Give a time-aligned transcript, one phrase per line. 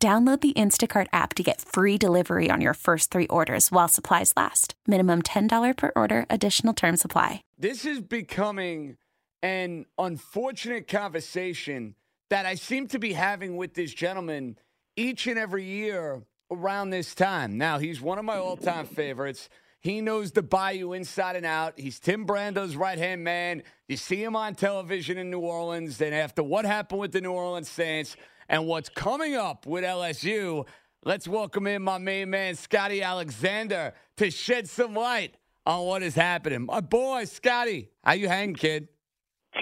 [0.00, 4.32] Download the Instacart app to get free delivery on your first three orders while supplies
[4.36, 4.74] last.
[4.86, 7.42] Minimum $10 per order, additional term supply.
[7.58, 8.96] This is becoming
[9.42, 11.96] an unfortunate conversation
[12.30, 14.56] that I seem to be having with this gentleman
[14.94, 17.58] each and every year around this time.
[17.58, 19.48] Now, he's one of my all time favorites.
[19.80, 21.74] He knows the bayou inside and out.
[21.76, 23.64] He's Tim Brando's right hand man.
[23.88, 25.98] You see him on television in New Orleans.
[25.98, 28.16] Then, after what happened with the New Orleans Saints,
[28.48, 30.66] and what's coming up with LSU.
[31.04, 36.14] Let's welcome in my main man, Scotty Alexander, to shed some light on what is
[36.14, 36.66] happening.
[36.66, 38.88] My boy, Scotty, how you hanging, kid?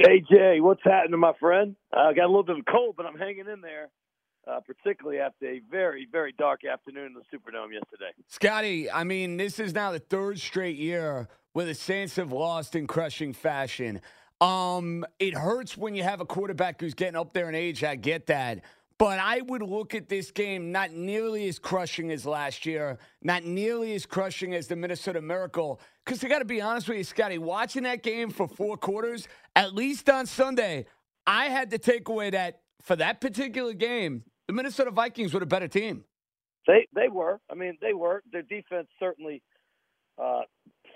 [0.00, 1.76] JJ, what's happening, my friend?
[1.92, 3.88] I uh, got a little bit of cold, but I'm hanging in there.
[4.48, 8.12] Uh, particularly after a very, very dark afternoon in the Superdome yesterday.
[8.28, 12.76] Scotty, I mean, this is now the third straight year where the Saints have lost
[12.76, 14.00] in crushing fashion.
[14.40, 17.82] Um, it hurts when you have a quarterback who's getting up there in age.
[17.82, 18.62] I get that.
[18.98, 23.44] But I would look at this game not nearly as crushing as last year, not
[23.44, 25.80] nearly as crushing as the Minnesota Miracle.
[26.04, 29.28] Because I got to be honest with you, Scotty, watching that game for four quarters,
[29.54, 30.86] at least on Sunday,
[31.26, 35.46] I had to take away that for that particular game, the Minnesota Vikings were a
[35.46, 36.04] better team.
[36.66, 37.40] They they were.
[37.50, 38.22] I mean, they were.
[38.32, 39.42] Their defense certainly
[40.18, 40.42] uh,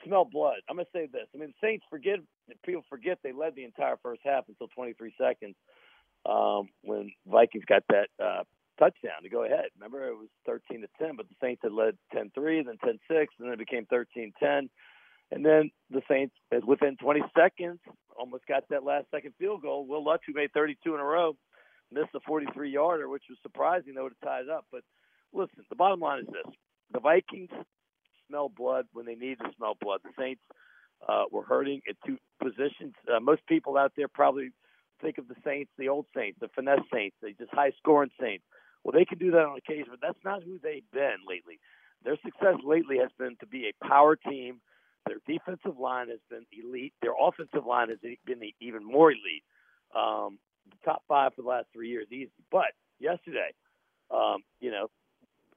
[0.04, 0.56] smelled blood.
[0.68, 1.26] I'm gonna say this.
[1.34, 2.18] I mean, Saints forget
[2.64, 5.54] people forget they led the entire first half until 23 seconds
[6.26, 8.42] um, when Vikings got that uh,
[8.78, 9.66] touchdown to go ahead.
[9.78, 13.26] Remember, it was 13 to 10, but the Saints had led 10-3, then 10-6, and
[13.40, 14.68] then it became 13-10.
[15.32, 16.34] And then the Saints,
[16.66, 17.78] within 20 seconds,
[18.18, 19.86] almost got that last second field goal.
[19.86, 21.36] Wil Lutz, who made 32 in a row,
[21.92, 23.94] missed a 43 yarder, which was surprising.
[23.94, 24.66] They would have tied it up.
[24.72, 24.82] But
[25.32, 26.52] listen, the bottom line is this:
[26.92, 27.50] the Vikings
[28.26, 30.00] smell blood when they need to smell blood.
[30.02, 30.42] The Saints
[31.08, 32.94] uh, were hurting at two positions.
[33.08, 34.50] Uh, most people out there probably
[35.02, 38.44] think of the Saints, the old Saints, the finesse Saints, the just high scoring Saints.
[38.84, 41.60] Well, they can do that on occasion, but that's not who they've been lately.
[42.04, 44.60] Their success lately has been to be a power team.
[45.06, 46.94] Their defensive line has been elite.
[47.02, 49.44] Their offensive line has been even more elite.
[49.94, 50.38] Um,
[50.84, 52.30] top five for the last three years, easy.
[52.50, 53.52] But yesterday,
[54.10, 54.88] um, you know,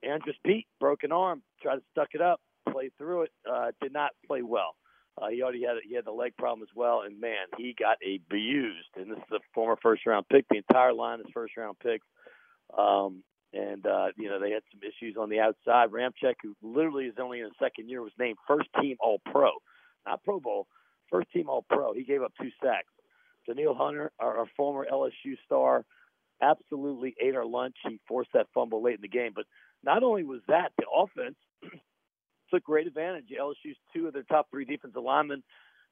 [0.03, 4.11] Andrus Peat, broken arm, tried to stuck it up, play through it, uh, did not
[4.27, 4.75] play well.
[5.21, 7.97] Uh, he already had he had the leg problem as well, and man, he got
[8.03, 8.89] abused.
[8.95, 10.45] And this is a former first round pick.
[10.49, 12.05] The entire line is first round picks.
[12.77, 15.91] Um, and uh, you know they had some issues on the outside.
[15.91, 19.51] Ramczyk, who literally is only in his second year, was named first team All Pro,
[20.05, 20.67] not Pro Bowl,
[21.09, 21.93] first team All Pro.
[21.93, 22.87] He gave up two sacks.
[23.45, 25.85] Danielle Hunter, our, our former LSU star,
[26.41, 27.75] absolutely ate our lunch.
[27.87, 29.31] He forced that fumble late in the game.
[29.35, 29.45] But
[29.83, 31.35] not only was that, the offense
[32.53, 33.25] took great advantage.
[33.29, 35.43] LSU's two of their top three defensive linemen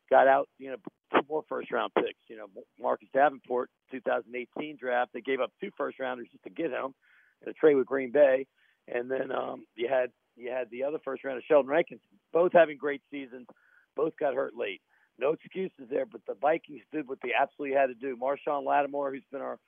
[0.10, 0.78] got out, you know,
[1.14, 2.20] two more first round picks.
[2.28, 2.46] You know,
[2.80, 6.94] Marcus Davenport, 2018 draft, they gave up two first rounders just to get him
[7.42, 8.46] in a trade with Green Bay,
[8.88, 12.02] and then um, you had you had the other first rounder, Sheldon Rankins,
[12.32, 13.48] both having great seasons,
[13.96, 14.82] both got hurt late.
[15.20, 18.16] No excuses there, but the Vikings did what they absolutely had to do.
[18.16, 19.60] Marshon Lattimore, who's been our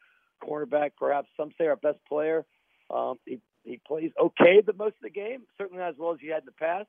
[0.42, 2.46] cornerback, perhaps some say our best player,
[2.90, 6.19] um, he he plays okay the most of the game, certainly not as well as
[6.22, 6.88] he had in the past,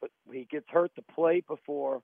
[0.00, 2.02] but he gets hurt to play before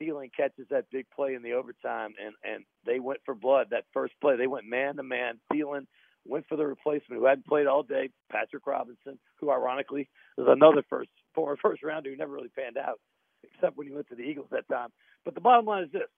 [0.00, 3.84] Thielen catches that big play in the overtime, and and they went for blood that
[3.92, 4.36] first play.
[4.36, 5.38] They went man to man.
[5.52, 5.86] Thielen
[6.26, 10.82] went for the replacement who hadn't played all day, Patrick Robinson, who ironically was another
[10.88, 13.00] first former first rounder who never really panned out,
[13.44, 14.88] except when he went to the Eagles that time.
[15.24, 16.08] But the bottom line is this: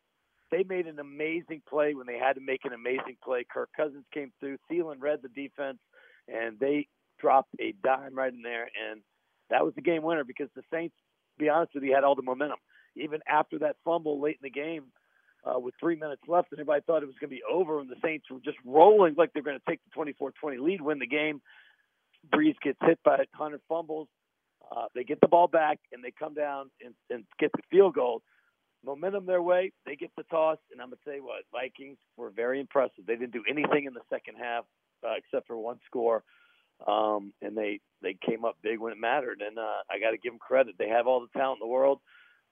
[0.51, 3.45] they made an amazing play when they had to make an amazing play.
[3.51, 4.59] Kirk Cousins came through.
[4.71, 5.79] Thielen read the defense,
[6.27, 6.89] and they
[7.21, 9.01] dropped a dime right in there, and
[9.51, 10.95] that was the game winner because the Saints,
[11.37, 12.59] to be honest with you, had all the momentum.
[12.97, 14.85] Even after that fumble late in the game,
[15.45, 17.89] uh, with three minutes left, and everybody thought it was going to be over, and
[17.89, 20.13] the Saints were just rolling like they're going to take the
[20.45, 21.41] 24-20 lead, win the game.
[22.29, 24.09] Brees gets hit by 100 fumbles.
[24.71, 27.95] Uh, they get the ball back, and they come down and, and get the field
[27.95, 28.23] goal.
[28.85, 29.73] Momentum their way.
[29.87, 33.07] They get the toss, and I'm going to you what, Vikings were very impressive.
[33.07, 34.65] They didn't do anything in the second half
[35.05, 36.23] uh, except for one score
[36.87, 39.43] um, and they they came up big when it mattered.
[39.47, 41.73] And uh, I got to give them credit; they have all the talent in the
[41.73, 42.01] world.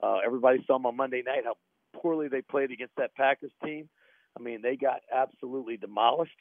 [0.03, 1.55] Uh, everybody saw them on Monday night how
[2.01, 3.89] poorly they played against that Packers team.
[4.39, 6.37] I mean, they got absolutely demolished.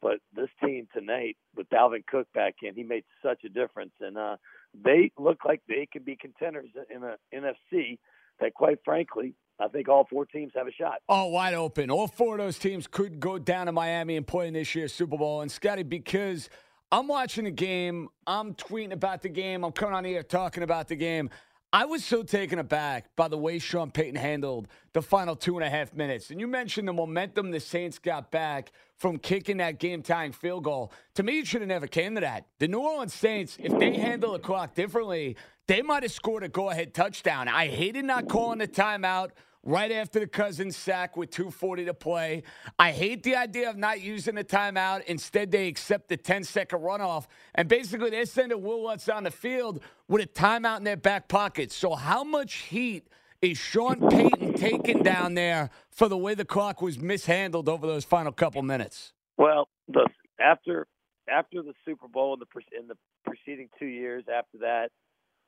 [0.00, 4.16] But this team tonight, with Dalvin Cook back in, he made such a difference, and
[4.16, 4.36] uh,
[4.72, 7.98] they look like they could be contenders in a NFC
[8.40, 10.98] that, quite frankly, I think all four teams have a shot.
[11.08, 11.90] Oh, wide open.
[11.90, 14.94] All four of those teams could go down to Miami and play in this year's
[14.94, 15.40] Super Bowl.
[15.40, 16.48] And Scotty, because
[16.90, 20.88] I'm watching the game, I'm tweeting about the game, I'm coming on here talking about
[20.88, 21.28] the game.
[21.70, 25.66] I was so taken aback by the way Sean Payton handled the final two and
[25.66, 26.30] a half minutes.
[26.30, 30.64] And you mentioned the momentum the Saints got back from kicking that game tying field
[30.64, 30.90] goal.
[31.16, 32.46] To me, it should have never came to that.
[32.58, 35.36] The New Orleans Saints, if they handle the clock differently,
[35.66, 37.48] they might have scored a go ahead touchdown.
[37.48, 39.32] I hated not calling the timeout
[39.68, 42.42] right after the Cousins sack with 240 to play.
[42.78, 45.04] I hate the idea of not using the timeout.
[45.04, 47.26] Instead, they accept the 10 second runoff.
[47.54, 50.96] And basically, they send a Wil Lutz on the field with a timeout in their
[50.96, 51.70] back pocket.
[51.70, 53.08] So, how much heat
[53.42, 58.04] is Sean Payton taking down there for the way the clock was mishandled over those
[58.04, 59.12] final couple minutes?
[59.36, 60.08] Well, the,
[60.40, 60.86] after
[61.30, 64.88] after the Super Bowl in the in the preceding two years after that,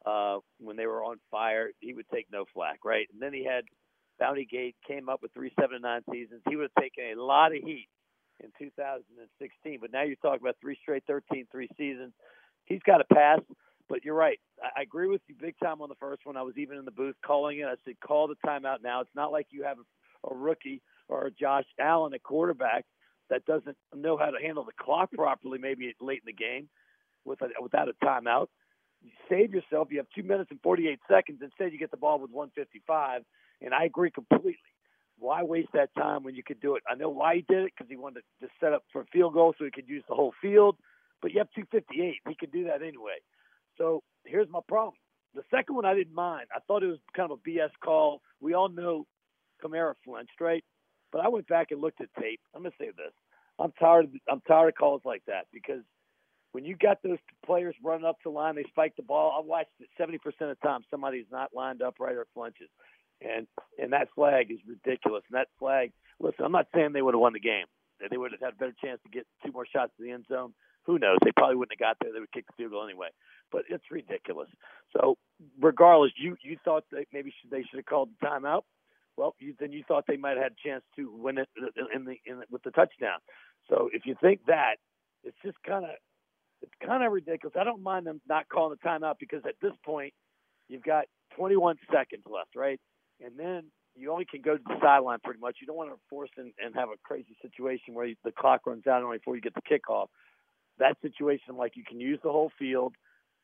[0.04, 3.08] uh, when they were on fire, he would take no flack, right?
[3.12, 3.64] And then he had
[4.20, 6.42] Bounty Gate came up with three seven and nine seasons.
[6.48, 7.88] He have taken a lot of heat
[8.44, 9.78] in 2016.
[9.80, 12.12] But now you're talking about three straight 13 three seasons.
[12.66, 13.40] He's got a pass.
[13.88, 14.38] But you're right.
[14.62, 16.36] I agree with you big time on the first one.
[16.36, 17.64] I was even in the booth calling it.
[17.64, 19.00] I said, call the timeout now.
[19.00, 22.84] It's not like you have a, a rookie or a Josh Allen, a quarterback
[23.30, 26.68] that doesn't know how to handle the clock properly, maybe late in the game
[27.24, 28.46] with a, without a timeout.
[29.02, 29.88] You save yourself.
[29.90, 31.40] You have two minutes and 48 seconds.
[31.42, 33.22] Instead, you get the ball with 155
[33.62, 34.56] and I agree completely.
[35.18, 36.82] Why waste that time when you could do it?
[36.90, 39.34] I know why he did it because he wanted to set up for a field
[39.34, 40.76] goal so he could use the whole field.
[41.20, 42.16] But you have 258.
[42.26, 43.20] He could do that anyway.
[43.76, 44.94] So here's my problem.
[45.34, 46.46] The second one I didn't mind.
[46.54, 48.22] I thought it was kind of a BS call.
[48.40, 49.06] We all know
[49.62, 50.64] Kamara flinched, right?
[51.12, 52.40] But I went back and looked at tape.
[52.54, 53.12] I'm gonna say this.
[53.58, 54.06] I'm tired.
[54.06, 55.82] Of, I'm tired of calls like that because
[56.52, 59.34] when you got those players running up to line, they spike the ball.
[59.36, 60.82] I watched it 70% of the time.
[60.90, 62.68] Somebody's not lined up right or flinches
[63.20, 63.46] and
[63.78, 65.22] and that flag is ridiculous.
[65.30, 67.66] And that flag, listen, I'm not saying they would have won the game.
[68.10, 70.24] They would have had a better chance to get two more shots to the end
[70.28, 70.54] zone.
[70.86, 71.18] Who knows?
[71.22, 72.12] They probably wouldn't have got there.
[72.12, 73.08] They would kick the field goal anyway.
[73.52, 74.48] But it's ridiculous.
[74.96, 75.18] So
[75.60, 78.62] regardless, you you thought that maybe they should have called the timeout.
[79.16, 81.84] Well, you, then you thought they might have had a chance to win it uh,
[81.94, 83.18] in the in the, with the touchdown.
[83.68, 84.76] So if you think that,
[85.24, 85.90] it's just kind of
[86.62, 87.56] it's kind of ridiculous.
[87.58, 90.12] I don't mind them not calling the timeout because at this point
[90.68, 92.80] you've got 21 seconds left, right?
[93.22, 93.64] and then
[93.94, 95.56] you only can go to the sideline pretty much.
[95.60, 98.62] You don't want to force and, and have a crazy situation where you, the clock
[98.66, 100.06] runs out only before you get the kickoff.
[100.78, 102.94] That situation, like you can use the whole field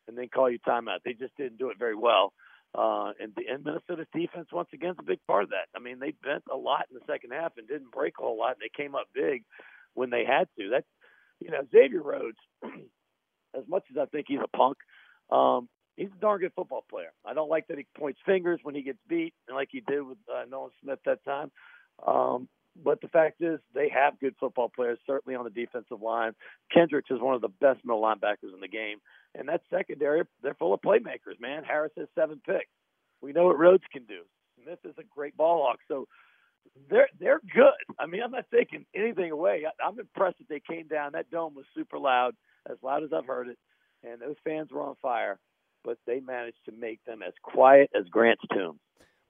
[0.09, 0.99] and then call your timeout.
[1.05, 2.33] They just didn't do it very well.
[2.75, 5.67] Uh, and, the, and Minnesota's defense, once again, is a big part of that.
[5.75, 8.39] I mean, they bent a lot in the second half and didn't break a whole
[8.39, 9.45] lot, and they came up big
[9.95, 10.71] when they had to.
[10.71, 10.85] That,
[11.41, 12.39] you know, Xavier Rhodes,
[13.57, 14.77] as much as I think he's a punk,
[15.31, 17.13] um, he's a darn good football player.
[17.25, 20.19] I don't like that he points fingers when he gets beat, like he did with
[20.33, 21.51] uh, Nolan Smith that time.
[22.07, 22.49] Um,
[22.83, 26.33] but the fact is, they have good football players, certainly on the defensive line.
[26.73, 28.99] Kendricks is one of the best middle linebackers in the game.
[29.35, 31.65] And that secondary, they're full of playmakers, man.
[31.65, 32.67] Harris has seven picks.
[33.23, 34.23] We know what Rhodes can do.
[34.63, 35.79] Smith is a great ball hawk.
[35.89, 36.07] So
[36.91, 37.97] they're they're good.
[37.99, 39.65] I mean, I'm not taking anything away.
[39.67, 41.13] I, I'm impressed that they came down.
[41.13, 42.35] That dome was super loud,
[42.71, 43.59] as loud as I've heard it,
[44.03, 45.39] and those fans were on fire
[45.87, 48.79] but they managed to make them as quiet as Grant's tomb.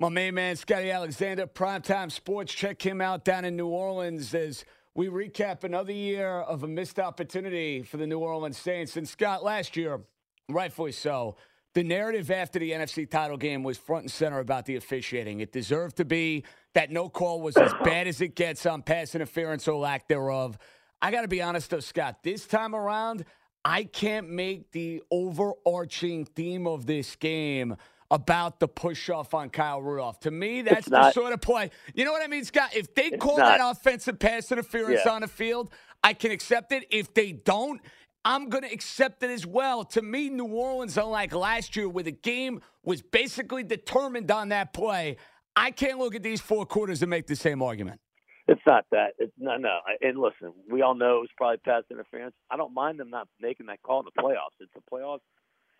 [0.01, 2.53] My main man, Scotty Alexander, Primetime Sports.
[2.53, 6.99] Check him out down in New Orleans as we recap another year of a missed
[6.99, 8.97] opportunity for the New Orleans Saints.
[8.97, 10.01] And Scott, last year,
[10.49, 11.37] rightfully so,
[11.75, 15.41] the narrative after the NFC title game was front and center about the officiating.
[15.41, 16.45] It deserved to be
[16.75, 20.59] that no call was as bad as it gets on pass interference or lack thereof.
[21.03, 23.25] I got to be honest, though, Scott, this time around,
[23.65, 27.77] I can't make the overarching theme of this game
[28.11, 30.21] about the push off on Kyle Rudolph.
[30.21, 31.71] To me, that's the sort of play.
[31.95, 32.77] You know what I mean, Scott?
[32.77, 33.59] If they call not.
[33.59, 35.13] that offensive pass interference yeah.
[35.13, 35.71] on the field,
[36.05, 36.85] I can accept it.
[36.91, 37.81] If they don't,
[38.25, 39.85] I'm going to accept it as well.
[39.85, 44.73] To me, New Orleans, unlike last year, where the game was basically determined on that
[44.73, 45.17] play,
[45.57, 48.01] I can't look at these four quarters and make the same argument.
[48.49, 49.15] It's not that.
[49.19, 49.79] It's no, no.
[50.01, 52.35] And listen, we all know it was probably pass interference.
[52.51, 54.55] I don't mind them not making that call in the playoffs.
[54.61, 55.21] It's the playoffs.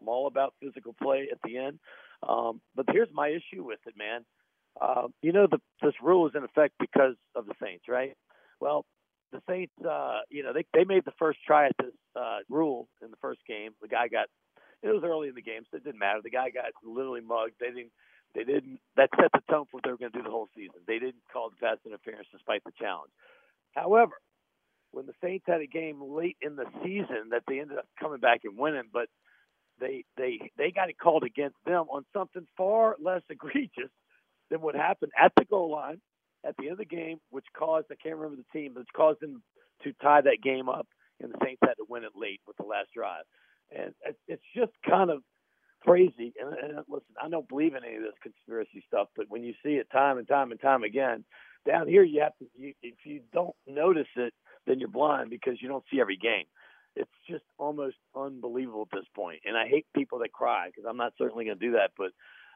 [0.01, 1.79] I'm all about physical play at the end.
[2.29, 4.25] Um, but here's my issue with it, man.
[4.81, 8.15] Uh, you know, the, this rule is in effect because of the Saints, right?
[8.61, 8.85] Well,
[9.33, 12.89] the Saints, uh, you know, they they made the first try at this uh, rule
[13.03, 13.73] in the first game.
[13.81, 14.27] The guy got.
[14.83, 16.21] It was early in the game, so it didn't matter.
[16.23, 17.55] The guy got literally mugged.
[17.59, 17.93] They didn't
[18.37, 18.79] they didn't.
[18.97, 20.85] That set the tone for what they were going to do the whole season.
[20.87, 23.11] They didn't call the pass interference despite the challenge.
[23.75, 24.13] However,
[24.93, 28.21] when the Saints had a game late in the season that they ended up coming
[28.21, 29.09] back and winning, but
[29.81, 33.91] they they they got it called against them on something far less egregious
[34.51, 36.01] than what happened at the goal line
[36.47, 38.91] at the end of the game, which caused I can't remember the team, but it's
[38.95, 39.43] caused them
[39.83, 40.87] to tie that game up,
[41.21, 43.25] and the Saints had to win it late with the last drive.
[43.77, 43.93] And
[44.29, 45.23] it's just kind of
[45.87, 46.35] crazy.
[46.41, 49.55] And, and listen, I don't believe in any of this conspiracy stuff, but when you
[49.63, 51.25] see it time and time and time again,
[51.67, 52.47] down here you have to.
[52.57, 54.33] You, if you don't notice it,
[54.67, 56.45] then you're blind because you don't see every game.
[56.95, 59.41] It's just almost unbelievable at this point.
[59.45, 61.91] And I hate people that cry because I'm not certainly going to do that.
[61.97, 62.13] But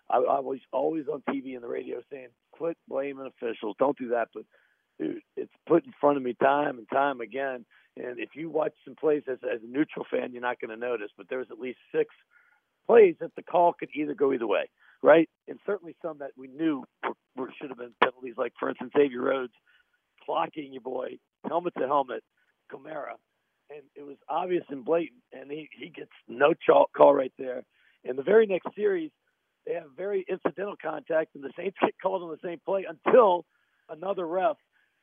[0.08, 3.76] I, I was always on TV and the radio saying, "Quit blaming officials.
[3.78, 4.44] Don't do that." But
[4.98, 7.66] dude, it's put in front of me time and time again.
[7.96, 10.76] And if you watch some plays as, as a neutral fan, you're not going to
[10.76, 11.10] notice.
[11.16, 12.14] But there's at least six
[12.86, 14.68] plays that the call could either go either way,
[15.02, 15.28] right?
[15.48, 18.92] And certainly some that we knew were, were, should have been penalties, like for instance
[18.96, 19.52] Xavier Rhodes
[20.28, 21.18] clocking your boy
[21.48, 22.22] helmet to helmet,
[22.72, 23.16] Kamara,
[23.70, 27.62] and it was obvious and blatant, and he he gets no chalk call right there.
[28.04, 29.10] In the very next series,
[29.66, 33.44] they have very incidental contact, and the Saints get called on the same play until
[33.88, 34.56] another ref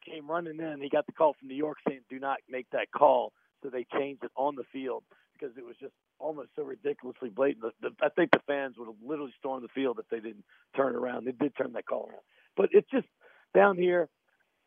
[0.06, 0.82] came running in.
[0.82, 3.86] He got the call from New York saying, "Do not make that call." So they
[3.86, 5.04] changed it on the field
[5.34, 7.64] because it was just almost so ridiculously blatant.
[7.82, 10.46] The, the, I think the fans would have literally stormed the field if they didn't
[10.76, 11.26] turn around.
[11.26, 12.24] They did turn that call around,
[12.56, 13.08] but it's just
[13.56, 14.10] down here.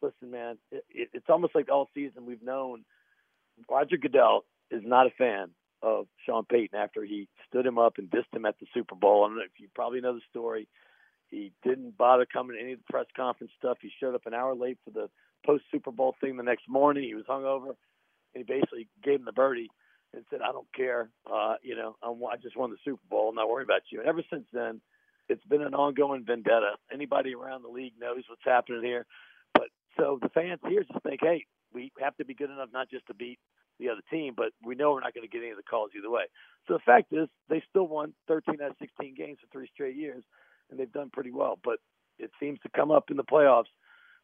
[0.02, 2.84] Listen, man, it, it, it's almost like all season we've known
[3.68, 5.50] Roger Goodell is not a fan
[5.82, 9.24] of Sean Payton after he stood him up and dissed him at the Super Bowl.
[9.24, 10.68] I don't know if you probably know the story.
[11.28, 13.78] He didn't bother coming to any of the press conference stuff.
[13.80, 15.08] He showed up an hour late for the
[15.46, 17.04] post Super Bowl thing the next morning.
[17.04, 17.74] He was hungover,
[18.34, 19.70] and he basically gave him the birdie
[20.14, 21.10] and said, "I don't care.
[21.30, 23.28] Uh, you know, I'm, I just won the Super Bowl.
[23.28, 24.80] I'm not worried about you." And ever since then,
[25.28, 26.72] it's been an ongoing vendetta.
[26.92, 29.06] Anybody around the league knows what's happening here.
[29.54, 32.90] But so the fans here just think, "Hey, we have to be good enough not
[32.90, 33.38] just to beat
[33.78, 35.90] the other team, but we know we're not going to get any of the calls
[35.96, 36.24] either way."
[36.66, 39.96] So the fact is, they still won 13 out of 16 games for three straight
[39.96, 40.24] years,
[40.70, 41.58] and they've done pretty well.
[41.62, 41.78] But
[42.18, 43.70] it seems to come up in the playoffs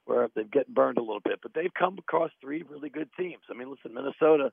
[0.05, 1.41] where they've getting burned a little bit.
[1.43, 3.43] But they've come across three really good teams.
[3.51, 4.53] I mean, listen, Minnesota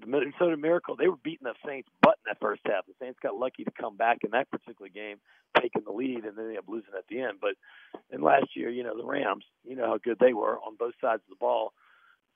[0.00, 2.86] the Minnesota Miracle, they were beating the Saints butt in that first half.
[2.86, 5.18] The Saints got lucky to come back in that particular game,
[5.60, 7.38] taking the lead, and then they ended up losing at the end.
[7.40, 7.54] But
[8.10, 10.94] in last year, you know, the Rams, you know how good they were on both
[11.00, 11.72] sides of the ball.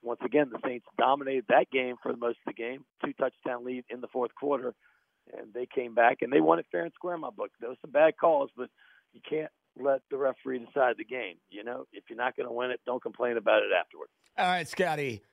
[0.01, 3.65] Once again, the Saints dominated that game for the most of the game, two touchdown
[3.65, 4.73] lead in the fourth quarter,
[5.35, 7.51] and they came back and they won it fair and square in my book.
[7.59, 8.69] There was some bad calls, but
[9.13, 11.37] you can't let the referee decide the game.
[11.49, 14.11] You know, if you're not going to win it, don't complain about it afterwards.
[14.37, 15.23] All right, Scotty.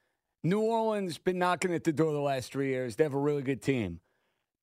[0.45, 2.97] New Orleans been knocking at the door the last three years.
[2.97, 4.01] They have a really good team.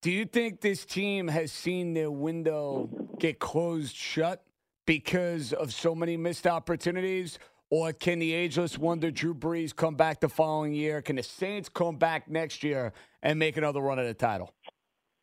[0.02, 4.44] Do you think this team has seen their window get closed shut
[4.86, 7.40] because of so many missed opportunities?
[7.70, 11.02] Or can the ageless wonder Drew Brees come back the following year?
[11.02, 14.54] Can the Saints come back next year and make another run at the title?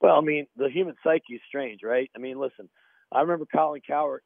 [0.01, 2.11] Well, I mean, the human psyche is strange, right?
[2.15, 2.69] I mean, listen,
[3.13, 4.23] I remember Colin Cowherd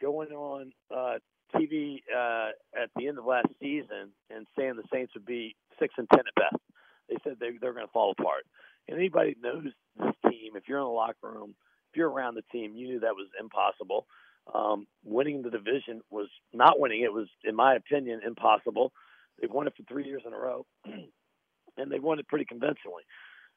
[0.00, 1.18] going on uh,
[1.54, 2.50] TV uh,
[2.80, 6.20] at the end of last season and saying the Saints would be six and ten
[6.20, 6.62] at best.
[7.08, 8.44] They said they they're going to fall apart.
[8.88, 9.64] And anybody knows
[9.98, 11.54] this team, if you're in the locker room,
[11.90, 14.06] if you're around the team, you knew that was impossible.
[14.54, 18.92] Um, winning the division was not winning; it was, in my opinion, impossible.
[19.40, 23.02] They've won it for three years in a row, and they've won it pretty convincingly.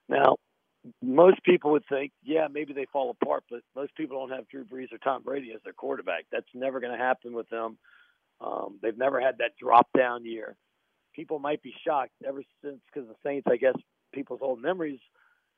[0.08, 0.38] Now,
[1.02, 4.64] most people would think, yeah, maybe they fall apart, but most people don't have Drew
[4.66, 6.26] Brees or Tom Brady as their quarterback.
[6.32, 7.78] That's never going to happen with them.
[8.42, 10.56] Um, they've never had that drop down year.
[11.14, 13.76] People might be shocked ever since because the Saints, I guess,
[14.14, 15.00] people's old memories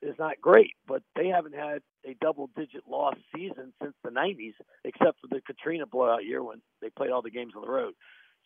[0.02, 4.54] is not great, but they haven't had a double digit loss season since the 90s,
[4.84, 7.94] except for the Katrina blowout year when they played all the games on the road.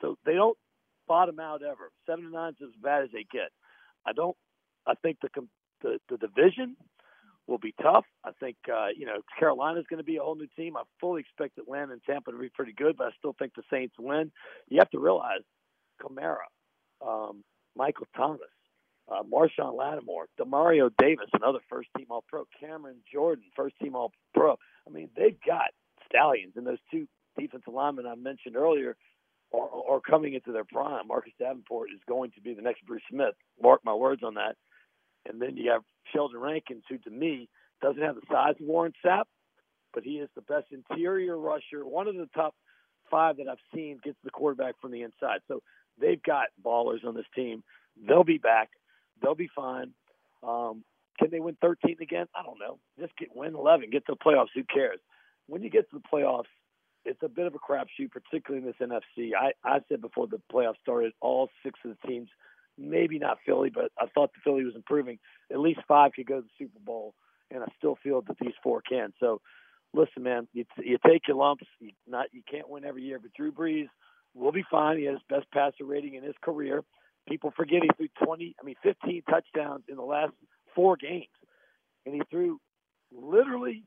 [0.03, 0.59] So they don't
[1.09, 1.91] bottom out ever.
[2.07, 3.51] Seven to nine is as bad as they get.
[4.05, 4.37] I don't.
[4.87, 5.31] I think the
[5.83, 6.77] the, the division
[7.47, 8.05] will be tough.
[8.25, 10.77] I think uh, you know Carolina's going to be a whole new team.
[10.77, 13.63] I fully expect Atlanta and Tampa to be pretty good, but I still think the
[13.71, 14.33] Saints win.
[14.69, 15.43] You have to realize
[16.03, 16.47] Kamara,
[17.07, 17.45] um,
[17.77, 18.41] Michael Thomas,
[19.11, 24.13] uh, Marshon Lattimore, Demario Davis, another first team All Pro, Cameron Jordan, first team All
[24.35, 24.57] Pro.
[24.87, 25.71] I mean, they've got
[26.09, 27.07] stallions, and those two
[27.39, 28.97] defensive linemen I mentioned earlier
[29.53, 31.07] are, are coming into their prime.
[31.09, 33.35] Marcus Davenport is going to be the next Bruce Smith.
[33.63, 34.57] Mark my words on that.
[35.29, 37.49] And then you have Sheldon Rankins, who to me
[37.83, 39.25] doesn't have the size of Warren Sapp,
[39.93, 42.55] but he is the best interior rusher, one of the top
[43.11, 45.41] five that I've seen gets the quarterback from the inside.
[45.49, 45.63] So
[46.01, 47.63] they've got ballers on this team.
[48.07, 48.71] They'll be back.
[49.23, 49.93] They'll be fine.
[50.43, 50.85] Um,
[51.19, 52.27] can they win 13 again?
[52.35, 52.79] I don't know.
[53.01, 54.49] Just get win 11, get to the playoffs.
[54.55, 55.01] Who cares?
[55.47, 56.45] When you get to the playoffs,
[57.05, 59.31] it's a bit of a crapshoot, particularly in this NFC.
[59.39, 62.29] I, I said before the playoffs started, all six of the teams
[62.79, 65.19] maybe not Philly, but I thought the Philly was improving.
[65.51, 67.15] At least five could go to the Super Bowl,
[67.51, 69.13] and I still feel that these four can.
[69.21, 69.41] So,
[69.95, 71.65] listen, man, you, you take your lumps.
[71.81, 73.89] You not you can't win every year, but Drew Brees
[74.35, 74.99] will be fine.
[74.99, 76.83] He has best passer rating in his career.
[77.29, 80.33] People forget he threw 20, I mean, 15 touchdowns in the last
[80.77, 81.27] four games,
[82.05, 82.61] and he threw
[83.13, 83.83] literally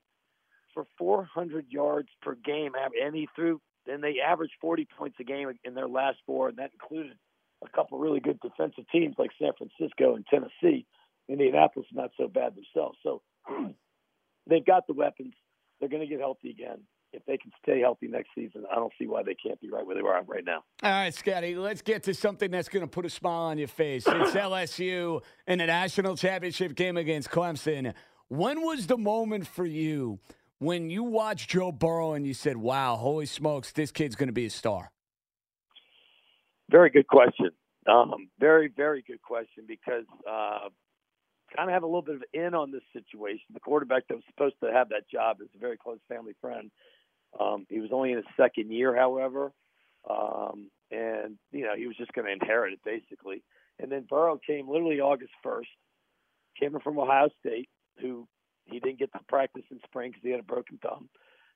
[0.73, 5.51] for 400 yards per game, and he threw and they averaged 40 points a game
[5.63, 7.17] in their last four, and that included
[7.63, 10.85] a couple really good defensive teams like San Francisco and Tennessee.
[11.27, 12.97] Indianapolis not so bad themselves.
[13.03, 13.21] So
[14.49, 15.33] they've got the weapons.
[15.79, 16.79] They're going to get healthy again.
[17.11, 19.85] If they can stay healthy next season, I don't see why they can't be right
[19.85, 20.63] where they are right now.
[20.83, 23.67] All right, Scotty, let's get to something that's going to put a smile on your
[23.67, 24.05] face.
[24.07, 27.93] It's LSU in a national championship game against Clemson.
[28.27, 30.19] When was the moment for you
[30.59, 34.33] when you watched Joe Burrow and you said, wow, holy smokes, this kid's going to
[34.33, 34.91] be a star?
[36.69, 37.49] Very good question.
[37.87, 40.69] Um, very, very good question because uh,
[41.55, 43.45] kind of have a little bit of in on this situation.
[43.53, 46.69] The quarterback that was supposed to have that job is a very close family friend.
[47.39, 49.51] Um, he was only in his second year, however,
[50.09, 53.43] um, and you know he was just going to inherit it basically.
[53.79, 55.69] And then Burrow came literally August first,
[56.59, 57.69] came in from Ohio State,
[58.01, 58.27] who
[58.65, 61.09] he didn't get to practice in spring because he had a broken thumb,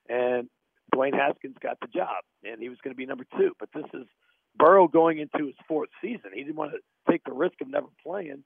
[0.09, 0.47] and
[0.95, 3.51] Dwayne Haskins got the job, and he was going to be number two.
[3.59, 4.07] But this is
[4.55, 6.31] Burrow going into his fourth season.
[6.33, 8.43] He didn't want to take the risk of never playing.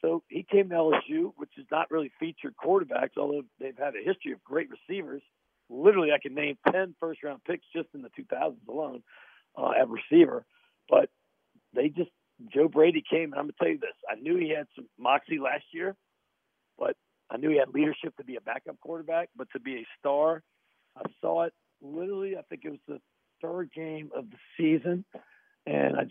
[0.00, 4.04] So he came to LSU, which is not really featured quarterbacks, although they've had a
[4.04, 5.22] history of great receivers.
[5.70, 9.02] Literally, I can name 10 first round picks just in the 2000s alone
[9.56, 10.44] uh, at receiver.
[10.88, 11.08] But
[11.72, 12.10] they just,
[12.52, 14.88] Joe Brady came, and I'm going to tell you this I knew he had some
[14.98, 15.94] moxie last year,
[16.78, 16.96] but
[17.30, 20.42] I knew he had leadership to be a backup quarterback, but to be a star,
[20.96, 23.00] I saw it literally, I think it was the
[23.40, 25.04] third game of the season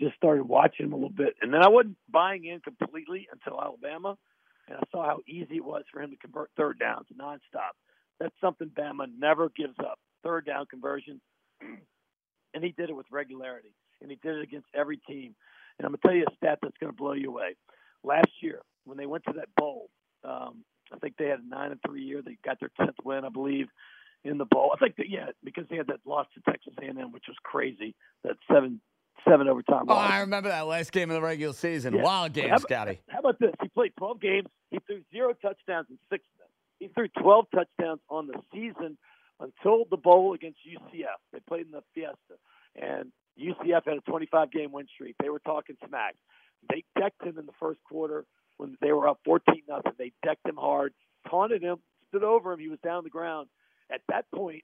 [0.01, 1.35] just started watching him a little bit.
[1.41, 4.17] And then I wasn't buying in completely until Alabama,
[4.67, 7.77] and I saw how easy it was for him to convert third downs nonstop.
[8.19, 9.99] That's something Bama never gives up.
[10.23, 11.21] Third down conversion,
[11.61, 15.35] and he did it with regularity, and he did it against every team.
[15.77, 17.55] And I'm gonna tell you a stat that's gonna blow you away.
[18.03, 19.89] Last year, when they went to that bowl,
[20.23, 22.21] um, I think they had a nine and three year.
[22.21, 23.67] They got their tenth win, I believe,
[24.23, 24.71] in the bowl.
[24.75, 27.95] I think that yeah, because they had that loss to Texas A&M, which was crazy.
[28.23, 28.81] That seven
[29.27, 29.85] seven overtime.
[29.87, 31.93] Oh, I remember that last game of the regular season.
[31.95, 32.03] Yeah.
[32.03, 33.01] Wild game, how, Scotty.
[33.09, 33.51] How about this?
[33.61, 34.47] He played 12 games.
[34.69, 36.47] He threw zero touchdowns in six of them.
[36.79, 38.97] He threw 12 touchdowns on the season
[39.39, 41.19] until the bowl against UCF.
[41.33, 42.37] They played in the Fiesta,
[42.75, 45.15] and UCF had a 25 game win streak.
[45.21, 46.15] They were talking smack.
[46.69, 48.25] They decked him in the first quarter
[48.57, 49.93] when they were up 14 nothing.
[49.97, 50.93] They decked him hard,
[51.29, 51.77] taunted him,
[52.09, 52.59] stood over him.
[52.59, 53.47] He was down the ground.
[53.91, 54.63] At that point,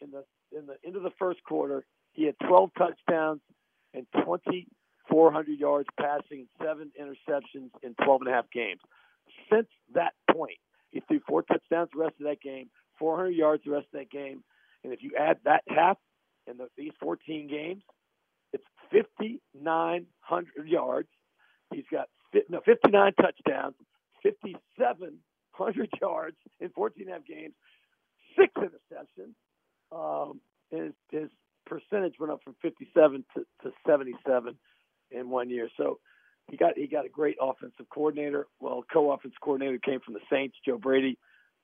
[0.00, 0.24] in the
[0.56, 3.40] in the end of the first quarter, he had 12 touchdowns
[3.96, 8.80] and 2,400 yards passing and seven interceptions in 12 and a half games.
[9.50, 10.58] Since that point,
[10.90, 14.10] he threw four touchdowns the rest of that game, 400 yards the rest of that
[14.10, 14.44] game.
[14.84, 15.96] And if you add that half
[16.46, 17.82] in the, these 14 games,
[18.52, 21.08] it's 5,900 yards.
[21.72, 22.08] He's got
[22.48, 23.74] no, 59 touchdowns,
[24.22, 27.54] 5,700 yards in 14 and a half games,
[28.38, 29.34] six interceptions.
[29.90, 31.30] Um, his, his
[31.66, 34.56] percentage went up from 57 to, to 77
[35.10, 35.68] in one year.
[35.76, 35.98] So
[36.50, 38.46] he got he got a great offensive coordinator.
[38.60, 41.18] Well, co-offense coordinator came from the Saints, Joe Brady,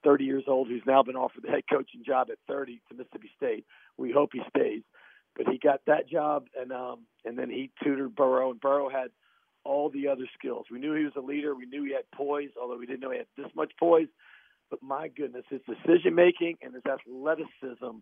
[0.05, 3.31] 30 years old, who's now been offered the head coaching job at 30 to Mississippi
[3.37, 3.65] State.
[3.97, 4.83] We hope he stays,
[5.37, 9.09] but he got that job, and um, and then he tutored Burrow, and Burrow had
[9.65, 10.67] all the other skills.
[10.71, 11.55] We knew he was a leader.
[11.55, 14.09] We knew he had poise, although we didn't know he had this much poise.
[14.71, 17.99] But my goodness, his decision making and his athleticism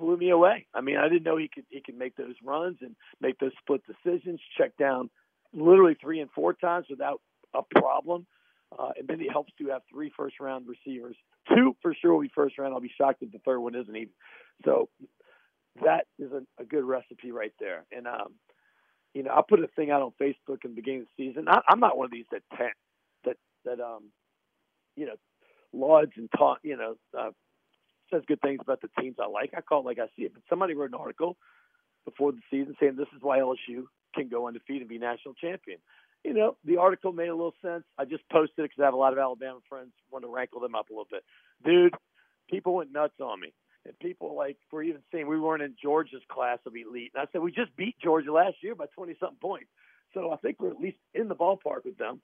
[0.00, 0.66] blew me away.
[0.74, 3.52] I mean, I didn't know he could he could make those runs and make those
[3.60, 5.10] split decisions, check down
[5.52, 7.20] literally three and four times without
[7.54, 8.26] a problem.
[8.76, 11.16] Uh, and then it helps to have three first round receivers.
[11.48, 12.72] Two for sure will be first round.
[12.72, 14.10] I'll be shocked if the third one isn't even.
[14.64, 14.88] So
[15.84, 17.84] that is a, a good recipe right there.
[17.90, 18.34] And um,
[19.14, 21.48] you know, I put a thing out on Facebook in the beginning of the season.
[21.48, 22.42] I, I'm not one of these that
[23.24, 24.10] that that um,
[24.96, 25.16] you know,
[25.72, 27.30] lauds and taunt, you know, uh,
[28.10, 29.52] says good things about the teams I like.
[29.56, 30.34] I call it like I see it.
[30.34, 31.36] But somebody wrote an article
[32.04, 35.78] before the season saying this is why LSU can go undefeated and be national champion.
[36.24, 37.84] You know, the article made a little sense.
[37.98, 39.92] I just posted it because I have a lot of Alabama friends.
[40.10, 41.24] Want to rankle them up a little bit,
[41.64, 41.94] dude.
[42.50, 43.54] People went nuts on me,
[43.86, 47.12] and people like were even saying we weren't in Georgia's class of elite.
[47.14, 49.70] And I said we just beat Georgia last year by twenty something points.
[50.12, 52.20] So I think we're at least in the ballpark with them.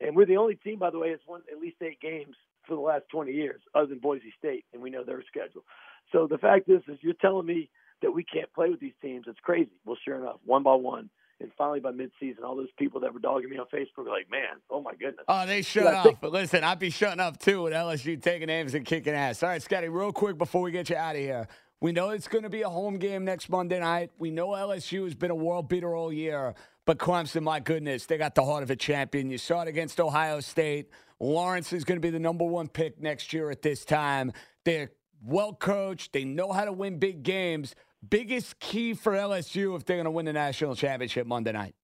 [0.00, 2.36] And we're the only team, by the way, that's won at least eight games
[2.68, 5.64] for the last 20 years, other than Boise State, and we know their schedule.
[6.12, 7.70] So the fact is, is you're telling me
[8.02, 9.24] that we can't play with these teams.
[9.26, 9.72] It's crazy.
[9.84, 13.20] Well, sure enough, one by one, And finally, by midseason, all those people that were
[13.20, 16.02] dogging me on Facebook were like, "Man, oh my goodness." Oh, they shut up.
[16.04, 19.42] think- But listen, I'd be shutting up too with LSU taking names and kicking ass.
[19.44, 21.46] All right, Scotty, real quick before we get you out of here.
[21.80, 24.10] We know it's going to be a home game next Monday night.
[24.18, 26.54] We know LSU has been a world beater all year,
[26.86, 29.30] but Clemson, my goodness, they got the heart of a champion.
[29.30, 30.90] You saw it against Ohio State.
[31.20, 34.32] Lawrence is going to be the number one pick next year at this time.
[34.64, 34.90] They're
[35.22, 36.12] well coached.
[36.12, 37.74] They know how to win big games.
[38.08, 41.74] Biggest key for LSU if they're going to win the national championship Monday night.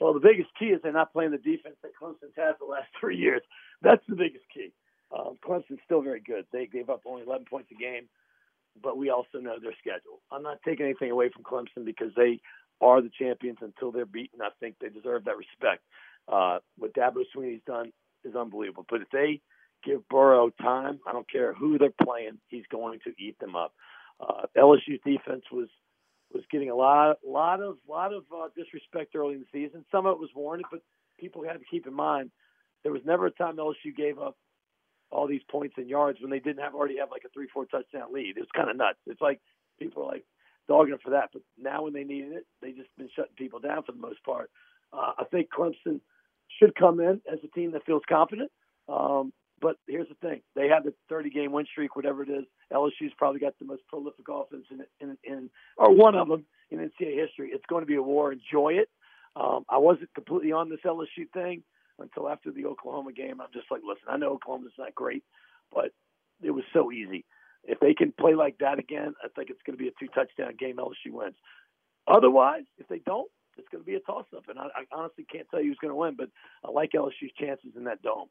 [0.00, 2.88] Well, the biggest key is they're not playing the defense that Clemson's had the last
[3.00, 3.40] three years.
[3.82, 4.72] That's the biggest key.
[5.16, 6.44] Um, Clemson's still very good.
[6.52, 8.08] They gave up only 11 points a game,
[8.82, 10.20] but we also know their schedule.
[10.30, 12.40] I'm not taking anything away from Clemson because they
[12.82, 14.40] are the champions until they're beaten.
[14.42, 15.82] I think they deserve that respect.
[16.28, 17.92] Uh, what Dabo Swinney's done
[18.26, 18.86] is unbelievable.
[18.88, 19.40] But if they
[19.84, 23.72] give Burrow time, I don't care who they're playing, he's going to eat them up.
[24.20, 25.68] Uh, LSU's defense was
[26.32, 29.84] was getting a lot, lot of, lot of uh, disrespect early in the season.
[29.92, 30.80] Some of it was warranted, but
[31.18, 32.32] people had to keep in mind
[32.82, 34.36] there was never a time LSU gave up
[35.10, 37.64] all these points and yards when they didn't have already have like a three, four
[37.66, 38.36] touchdown lead.
[38.36, 38.98] It was kind of nuts.
[39.06, 39.40] It's like
[39.78, 40.24] people are like
[40.68, 43.82] dogging for that, but now when they needed it, they just been shutting people down
[43.82, 44.50] for the most part.
[44.92, 46.00] Uh, I think Clemson
[46.58, 48.50] should come in as a team that feels confident.
[48.88, 52.44] Um, but here's the thing: they have the 30 game win streak, whatever it is.
[52.72, 56.78] LSU's probably got the most prolific offense in, in, in or one of them in
[56.78, 57.50] NCAA history.
[57.52, 58.32] It's going to be a war.
[58.32, 58.88] Enjoy it.
[59.34, 61.62] Um, I wasn't completely on this LSU thing
[61.98, 63.40] until after the Oklahoma game.
[63.40, 65.24] I'm just like, listen, I know Oklahoma's not great,
[65.72, 65.92] but
[66.42, 67.24] it was so easy.
[67.64, 70.08] If they can play like that again, I think it's going to be a two
[70.14, 70.76] touchdown game.
[70.76, 71.36] LSU wins.
[72.06, 74.48] Otherwise, if they don't, it's going to be a toss up.
[74.48, 76.28] And I, I honestly can't tell you who's going to win, but
[76.64, 78.28] I like LSU's chances in that dome.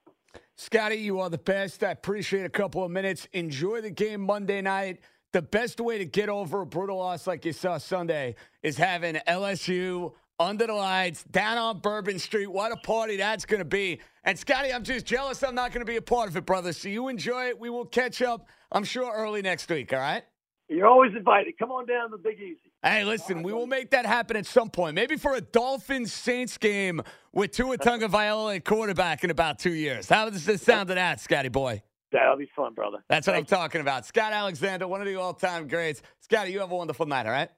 [0.56, 1.84] Scotty, you are the best.
[1.84, 3.28] I appreciate a couple of minutes.
[3.34, 5.00] Enjoy the game Monday night.
[5.34, 9.16] The best way to get over a brutal loss like you saw Sunday is having
[9.28, 12.48] LSU under the lights down on Bourbon Street.
[12.48, 14.00] What a party that's going to be.
[14.24, 16.74] And Scotty, I'm just jealous I'm not going to be a part of it, brother.
[16.74, 17.60] So you enjoy it.
[17.60, 20.24] We will catch up, I'm sure, early next week, all right?
[20.68, 21.58] You're always invited.
[21.58, 22.72] Come on down to Big Easy.
[22.86, 24.94] Hey, listen, we will make that happen at some point.
[24.94, 27.02] Maybe for a Dolphins Saints game
[27.34, 30.08] with Tua Tagovailoa at quarterback in about two years.
[30.08, 31.82] How does this sound to that, Scotty boy?
[32.12, 33.00] That'll be fun, brother.
[33.10, 34.06] That's what Thank I'm talking about.
[34.06, 36.04] Scott Alexander, one of the all-time greats.
[36.20, 37.50] Scotty, you have a wonderful night, all right?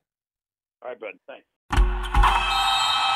[0.82, 1.10] All right, bud.
[1.28, 1.46] Thanks.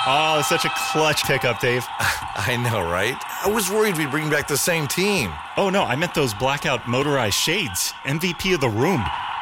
[0.06, 1.86] Oh, such a clutch pickup, Dave.
[2.00, 3.16] I know, right?
[3.46, 5.32] I was worried we'd bring back the same team.
[5.56, 7.94] Oh, no, I meant those blackout motorized shades.
[8.04, 9.02] MVP of the room.